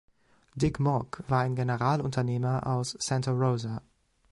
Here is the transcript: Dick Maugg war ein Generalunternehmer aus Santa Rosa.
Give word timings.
Dick 0.57 0.79
Maugg 0.79 1.23
war 1.27 1.41
ein 1.41 1.55
Generalunternehmer 1.55 2.65
aus 2.65 2.95
Santa 2.99 3.29
Rosa. 3.33 3.83